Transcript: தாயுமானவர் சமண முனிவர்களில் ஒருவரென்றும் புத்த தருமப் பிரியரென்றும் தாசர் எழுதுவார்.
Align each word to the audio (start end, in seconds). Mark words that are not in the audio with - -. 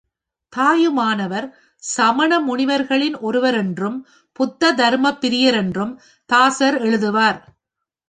தாயுமானவர் 0.53 1.47
சமண 1.83 2.39
முனிவர்களில் 2.39 3.17
ஒருவரென்றும் 3.19 3.97
புத்த 4.39 4.73
தருமப் 4.73 5.21
பிரியரென்றும் 5.21 5.93
தாசர் 6.29 6.81
எழுதுவார். 6.81 7.39